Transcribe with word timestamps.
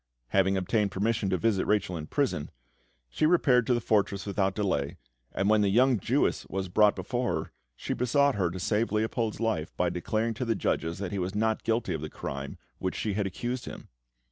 Having 0.29 0.57
obtained 0.57 0.89
permission 0.89 1.29
to 1.29 1.37
visit 1.37 1.67
Rachel 1.67 1.95
in 1.95 2.07
prison, 2.07 2.49
she 3.07 3.27
repaired 3.27 3.67
to 3.67 3.73
the 3.75 3.79
fortress 3.79 4.25
without 4.25 4.55
delay, 4.55 4.97
and 5.31 5.47
when 5.47 5.61
the 5.61 5.69
young 5.69 5.99
Jewess 5.99 6.43
was 6.47 6.69
brought 6.69 6.95
before 6.95 7.35
her, 7.43 7.51
she 7.75 7.93
besought 7.93 8.33
her 8.33 8.49
to 8.49 8.59
save 8.59 8.91
Leopold's 8.91 9.39
life 9.39 9.77
by 9.77 9.91
declaring 9.91 10.33
to 10.33 10.43
the 10.45 10.55
judges 10.55 10.97
that 10.97 11.11
he 11.11 11.19
was 11.19 11.35
not 11.35 11.61
guilty 11.63 11.93
of 11.93 12.01
the 12.01 12.09
crime 12.09 12.53
of 12.53 12.57
which 12.79 12.95
she 12.95 13.13
had 13.13 13.27
accused 13.27 13.65
him. 13.65 13.89